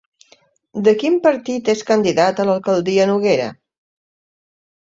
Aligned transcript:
De 0.87 0.93
quin 1.03 1.19
partit 1.27 1.69
és 1.75 1.85
candidat 1.91 2.41
a 2.41 2.47
l'alcaldia 2.51 3.07
Noguera? 3.13 3.47